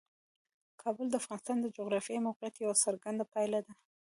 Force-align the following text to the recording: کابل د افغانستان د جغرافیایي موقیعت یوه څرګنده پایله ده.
کابل 0.81 1.07
د 1.09 1.15
افغانستان 1.21 1.57
د 1.61 1.67
جغرافیایي 1.77 2.25
موقیعت 2.27 2.53
یوه 2.57 2.75
څرګنده 2.85 3.25
پایله 3.33 3.59
ده. 3.65 3.73